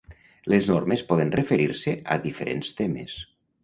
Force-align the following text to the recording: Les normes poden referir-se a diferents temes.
Les 0.53 0.69
normes 0.71 1.05
poden 1.11 1.35
referir-se 1.41 1.97
a 2.17 2.21
diferents 2.27 2.77
temes. 2.83 3.19